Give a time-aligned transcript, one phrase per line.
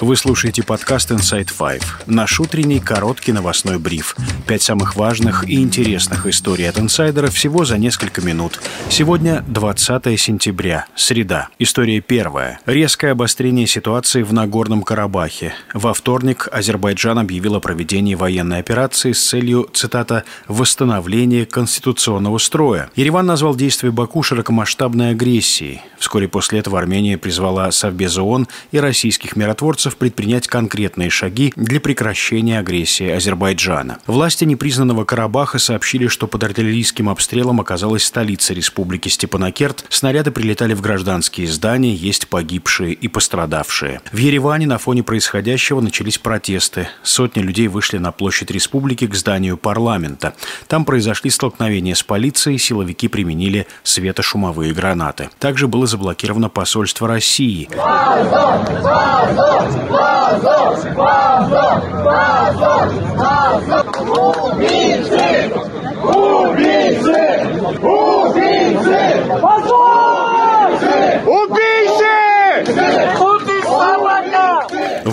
[0.00, 4.16] Вы слушаете подкаст Inside Five, наш утренний короткий новостной бриф.
[4.48, 8.60] Пять самых важных и интересных историй от инсайдера всего за несколько минут.
[8.88, 11.48] Сегодня 20 сентября, среда.
[11.60, 12.58] История первая.
[12.66, 15.54] Резкое обострение ситуации в Нагорном Карабахе.
[15.72, 22.90] Во вторник Азербайджан объявил о проведении военной операции с целью, цитата, «восстановления конституционного строя».
[22.96, 25.80] Ереван назвал действия Баку широкомасштабной агрессией.
[25.98, 31.80] Вскоре после этого Армения призвала Совбез ООН и российских миротворцев шансов предпринять конкретные шаги для
[31.80, 33.98] прекращения агрессии Азербайджана.
[34.06, 39.84] Власти непризнанного Карабаха сообщили, что под артиллерийским обстрелом оказалась столица республики Степанакерт.
[39.88, 44.00] Снаряды прилетали в гражданские здания, есть погибшие и пострадавшие.
[44.12, 46.88] В Ереване на фоне происходящего начались протесты.
[47.02, 50.34] Сотни людей вышли на площадь республики к зданию парламента.
[50.68, 55.28] Там произошли столкновения с полицией, силовики применили светошумовые гранаты.
[55.38, 57.68] Также было заблокировано посольство России.
[57.76, 59.71] Вазов!
[59.88, 60.94] Vazou!
[60.94, 61.80] Vazou!
[62.04, 63.16] Vazou!
[63.16, 63.91] Vazou!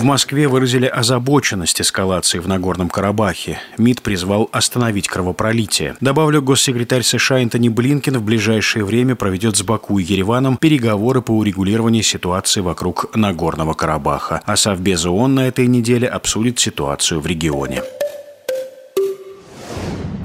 [0.00, 3.58] В Москве выразили озабоченность эскалации в Нагорном Карабахе.
[3.76, 5.94] МИД призвал остановить кровопролитие.
[6.00, 11.32] Добавлю, госсекретарь США Энтони Блинкен в ближайшее время проведет с Баку и Ереваном переговоры по
[11.32, 14.40] урегулированию ситуации вокруг Нагорного Карабаха.
[14.46, 17.82] А Совбез ООН на этой неделе обсудит ситуацию в регионе.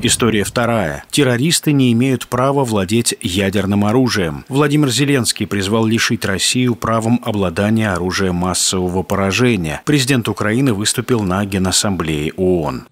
[0.08, 1.04] История вторая.
[1.10, 4.46] Террористы не имеют права владеть ядерным оружием.
[4.50, 9.82] Владимир Зеленский призвал лишить Россию правом обладания оружием массового поражения.
[9.84, 12.88] Президент Украины выступил на Генассамблее ООН.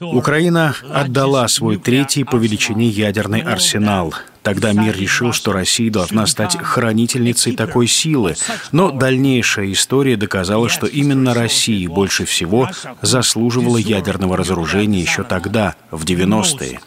[0.00, 4.14] Украина отдала свой третий по величине ядерный арсенал.
[4.42, 8.34] Тогда мир решил, что Россия должна стать хранительницей такой силы.
[8.72, 12.68] Но дальнейшая история доказала, что именно Россия больше всего
[13.00, 16.80] заслуживала ядерного разоружения еще тогда, в 90-е.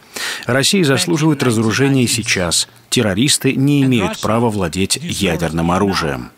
[0.46, 2.68] Россия заслуживает разоружения сейчас.
[2.90, 6.30] Террористы не имеют права владеть ядерным оружием.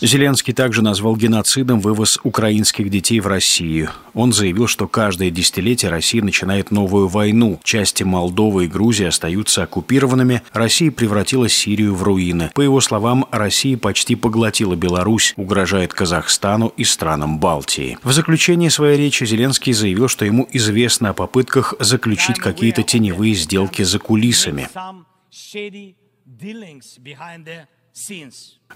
[0.00, 3.90] Зеленский также назвал геноцидом вывоз украинских детей в Россию.
[4.14, 7.60] Он заявил, что каждое десятилетие Россия начинает новую войну.
[7.62, 10.42] Части Молдовы и Грузии остаются оккупированными.
[10.52, 12.50] Россия превратила Сирию в руины.
[12.54, 17.98] По его словам, Россия почти поглотила Беларусь, угрожает Казахстану и странам Балтии.
[18.02, 23.82] В заключение своей речи Зеленский заявил, что ему известно о попытках заключить какие-то теневые сделки
[23.82, 24.68] за кулисами.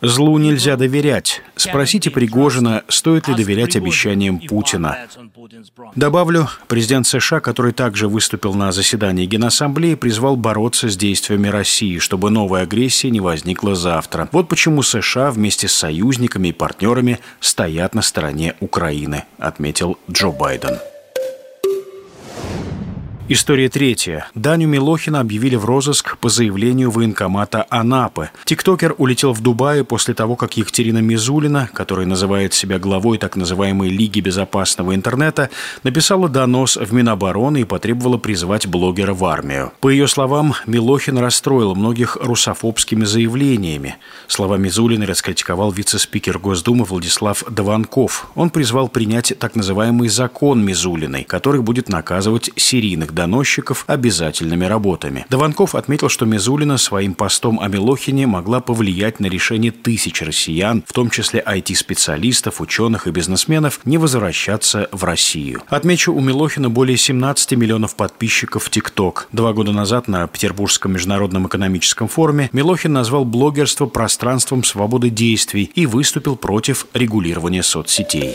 [0.01, 1.43] Злу нельзя доверять.
[1.55, 4.99] Спросите Пригожина, стоит ли доверять обещаниям Путина.
[5.95, 12.31] Добавлю, президент США, который также выступил на заседании Генассамблеи, призвал бороться с действиями России, чтобы
[12.31, 14.29] новая агрессия не возникла завтра.
[14.33, 20.79] Вот почему США вместе с союзниками и партнерами стоят на стороне Украины, отметил Джо Байден.
[23.35, 24.27] История третья.
[24.35, 28.29] Даню Милохина объявили в розыск по заявлению военкомата Анапы.
[28.45, 33.89] Тиктокер улетел в Дубай после того, как Екатерина Мизулина, которая называет себя главой так называемой
[33.89, 35.49] Лиги безопасного интернета,
[35.83, 39.73] написала донос в Минобороны и потребовала призвать блогера в армию.
[39.81, 43.97] По ее словам, Милохин расстроил многих русофобскими заявлениями.
[44.27, 48.31] Слова Мизулиной раскритиковал вице-спикер Госдумы Владислав Дованков.
[48.35, 55.27] Он призвал принять так называемый закон Мизулиной, который будет наказывать серийных доносчиков обязательными работами.
[55.31, 60.93] Дованков отметил, что Мизулина своим постом о Милохине могла повлиять на решение тысяч россиян, в
[60.93, 65.63] том числе IT-специалистов, ученых и бизнесменов, не возвращаться в Россию.
[65.69, 69.29] Отмечу, у Милохина более 17 миллионов подписчиков в ТикТок.
[69.31, 75.87] Два года назад на Петербургском международном экономическом форуме Милохин назвал блогерство пространством свободы действий и
[75.87, 78.35] выступил против регулирования соцсетей.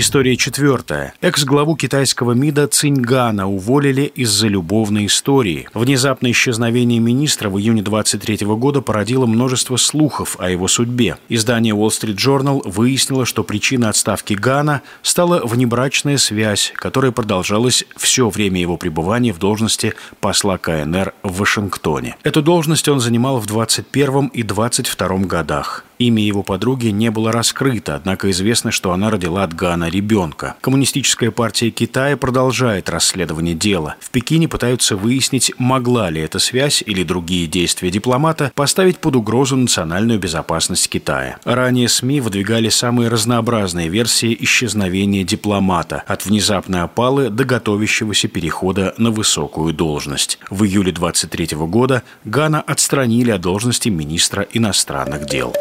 [0.00, 1.12] История четвертая.
[1.22, 5.68] Экс-главу китайского МИДа Циньгана уволили из-за любовной истории.
[5.74, 11.16] Внезапное исчезновение министра в июне 23 года породило множество слухов о его судьбе.
[11.28, 18.28] Издание Wall Street Journal выяснило, что причиной отставки Гана стала внебрачная связь, которая продолжалась все
[18.28, 22.14] время его пребывания в должности посла КНР в Вашингтоне.
[22.22, 25.84] Эту должность он занимал в 21 и 22 годах.
[25.98, 30.54] Имя его подруги не было раскрыто, однако известно, что она родила от Гана ребенка.
[30.60, 33.96] Коммунистическая партия Китая продолжает расследование дела.
[34.00, 39.56] В Пекине пытаются выяснить, могла ли эта связь или другие действия дипломата поставить под угрозу
[39.56, 41.38] национальную безопасность Китая.
[41.44, 49.10] Ранее СМИ выдвигали самые разнообразные версии исчезновения дипломата, от внезапной опалы до готовящегося перехода на
[49.10, 50.38] высокую должность.
[50.48, 55.52] В июле 23 года Гана отстранили от должности министра иностранных дел.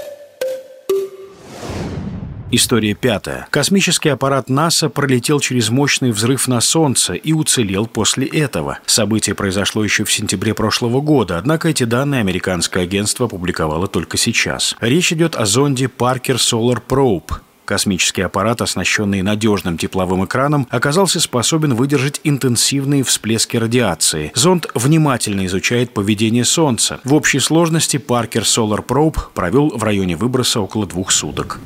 [2.50, 3.46] История пятая.
[3.50, 8.80] Космический аппарат НАСА пролетел через мощный взрыв на Солнце и уцелел после этого.
[8.86, 14.78] Событие произошло еще в сентябре прошлого года, однако эти данные американское агентство опубликовало только сейчас.
[14.80, 21.76] Речь идет о зонде Parker Solar Probe, Космический аппарат, оснащенный надежным тепловым экраном, оказался способен
[21.76, 24.32] выдержать интенсивные всплески радиации.
[24.36, 27.02] Зонд внимательно изучает поведение Солнца.
[27.04, 31.60] В общей сложности Parker Solar Probe провел в районе выброса около двух суток.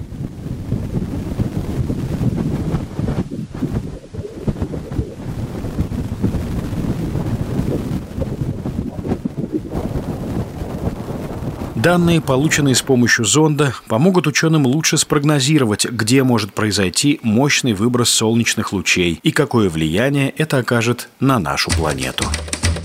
[11.82, 18.72] Данные, полученные с помощью зонда, помогут ученым лучше спрогнозировать, где может произойти мощный выброс солнечных
[18.72, 22.26] лучей и какое влияние это окажет на нашу планету.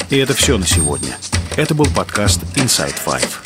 [0.09, 1.19] И это все на сегодня.
[1.57, 3.46] Это был подкаст Inside Five.